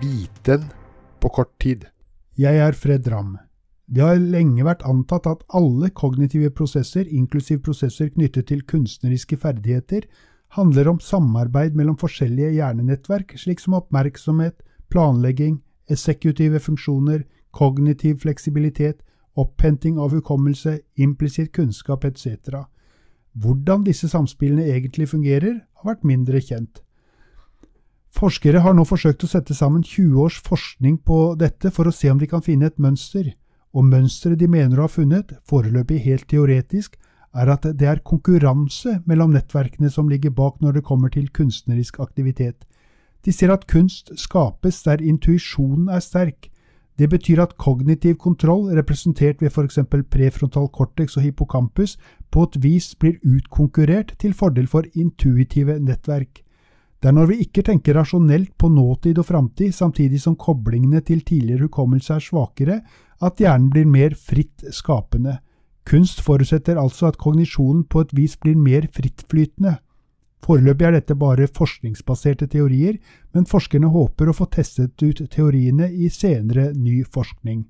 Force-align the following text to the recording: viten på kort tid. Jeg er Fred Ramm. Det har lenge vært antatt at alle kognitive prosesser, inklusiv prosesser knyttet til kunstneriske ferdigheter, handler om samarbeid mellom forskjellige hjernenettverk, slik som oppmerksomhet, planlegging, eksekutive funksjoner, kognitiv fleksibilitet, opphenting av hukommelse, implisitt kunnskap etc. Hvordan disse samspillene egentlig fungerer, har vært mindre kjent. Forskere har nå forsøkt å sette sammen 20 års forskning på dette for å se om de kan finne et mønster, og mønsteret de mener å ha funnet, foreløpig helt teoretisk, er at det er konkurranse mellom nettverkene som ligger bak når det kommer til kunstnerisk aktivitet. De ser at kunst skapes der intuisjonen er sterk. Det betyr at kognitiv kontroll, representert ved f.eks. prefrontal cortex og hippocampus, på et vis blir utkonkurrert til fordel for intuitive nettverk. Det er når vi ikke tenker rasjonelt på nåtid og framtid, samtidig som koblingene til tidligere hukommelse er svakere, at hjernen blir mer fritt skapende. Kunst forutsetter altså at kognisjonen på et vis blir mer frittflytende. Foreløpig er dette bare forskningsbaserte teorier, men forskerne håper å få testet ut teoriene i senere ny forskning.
viten 0.00 0.64
på 1.20 1.28
kort 1.28 1.52
tid. 1.60 1.84
Jeg 2.38 2.56
er 2.56 2.72
Fred 2.72 3.08
Ramm. 3.12 3.36
Det 3.90 4.02
har 4.04 4.20
lenge 4.22 4.64
vært 4.64 4.84
antatt 4.86 5.26
at 5.26 5.42
alle 5.56 5.90
kognitive 5.90 6.50
prosesser, 6.54 7.04
inklusiv 7.04 7.60
prosesser 7.66 8.08
knyttet 8.14 8.48
til 8.48 8.62
kunstneriske 8.62 9.36
ferdigheter, 9.42 10.06
handler 10.56 10.88
om 10.92 11.00
samarbeid 11.02 11.76
mellom 11.78 11.98
forskjellige 11.98 12.54
hjernenettverk, 12.56 13.34
slik 13.38 13.60
som 13.60 13.76
oppmerksomhet, 13.78 14.62
planlegging, 14.90 15.60
eksekutive 15.90 16.60
funksjoner, 16.62 17.24
kognitiv 17.50 18.22
fleksibilitet, 18.24 19.02
opphenting 19.36 19.98
av 19.98 20.14
hukommelse, 20.14 20.78
implisitt 20.96 21.52
kunnskap 21.52 22.06
etc. 22.06 22.62
Hvordan 23.34 23.84
disse 23.86 24.08
samspillene 24.10 24.70
egentlig 24.70 25.10
fungerer, 25.10 25.60
har 25.82 25.92
vært 25.92 26.06
mindre 26.06 26.40
kjent. 26.40 26.80
Forskere 28.20 28.60
har 28.60 28.74
nå 28.76 28.82
forsøkt 28.84 29.22
å 29.24 29.28
sette 29.30 29.54
sammen 29.56 29.80
20 29.80 30.18
års 30.20 30.34
forskning 30.44 30.98
på 31.08 31.18
dette 31.40 31.70
for 31.72 31.88
å 31.88 31.92
se 31.94 32.10
om 32.12 32.18
de 32.20 32.26
kan 32.28 32.42
finne 32.44 32.68
et 32.68 32.76
mønster, 32.76 33.30
og 33.72 33.86
mønsteret 33.88 34.36
de 34.42 34.48
mener 34.50 34.76
å 34.76 34.84
ha 34.84 34.92
funnet, 34.92 35.30
foreløpig 35.48 36.02
helt 36.04 36.26
teoretisk, 36.28 36.98
er 37.32 37.48
at 37.48 37.64
det 37.64 37.86
er 37.88 38.02
konkurranse 38.04 38.98
mellom 39.08 39.32
nettverkene 39.32 39.88
som 39.94 40.10
ligger 40.12 40.34
bak 40.36 40.58
når 40.60 40.76
det 40.76 40.82
kommer 40.90 41.08
til 41.14 41.30
kunstnerisk 41.32 41.96
aktivitet. 42.04 42.66
De 43.24 43.32
ser 43.32 43.54
at 43.54 43.64
kunst 43.70 44.12
skapes 44.20 44.82
der 44.84 45.00
intuisjonen 45.00 45.88
er 45.88 46.04
sterk. 46.04 46.50
Det 47.00 47.08
betyr 47.08 47.40
at 47.40 47.56
kognitiv 47.56 48.18
kontroll, 48.20 48.68
representert 48.76 49.40
ved 49.40 49.48
f.eks. 49.48 49.80
prefrontal 50.12 50.68
cortex 50.68 51.16
og 51.16 51.24
hippocampus, 51.24 51.96
på 52.28 52.44
et 52.44 52.60
vis 52.60 52.92
blir 53.00 53.16
utkonkurrert 53.24 54.12
til 54.20 54.36
fordel 54.36 54.68
for 54.68 54.84
intuitive 54.92 55.80
nettverk. 55.80 56.44
Det 57.00 57.08
er 57.08 57.16
når 57.16 57.30
vi 57.30 57.36
ikke 57.46 57.62
tenker 57.64 57.96
rasjonelt 57.96 58.50
på 58.60 58.68
nåtid 58.68 59.18
og 59.22 59.24
framtid, 59.24 59.72
samtidig 59.72 60.20
som 60.20 60.36
koblingene 60.36 61.00
til 61.00 61.22
tidligere 61.24 61.70
hukommelse 61.70 62.18
er 62.18 62.24
svakere, 62.24 62.80
at 63.24 63.40
hjernen 63.40 63.70
blir 63.72 63.88
mer 63.88 64.16
fritt 64.16 64.66
skapende. 64.76 65.38
Kunst 65.88 66.20
forutsetter 66.20 66.76
altså 66.76 67.08
at 67.08 67.16
kognisjonen 67.16 67.86
på 67.88 68.04
et 68.04 68.12
vis 68.16 68.36
blir 68.36 68.56
mer 68.56 68.84
frittflytende. 68.92 69.78
Foreløpig 70.44 70.86
er 70.88 70.96
dette 70.98 71.16
bare 71.16 71.48
forskningsbaserte 71.48 72.48
teorier, 72.52 72.98
men 73.32 73.48
forskerne 73.48 73.88
håper 73.92 74.28
å 74.28 74.36
få 74.36 74.48
testet 74.52 75.00
ut 75.00 75.24
teoriene 75.32 75.88
i 75.88 76.08
senere 76.12 76.70
ny 76.76 77.00
forskning. 77.04 77.64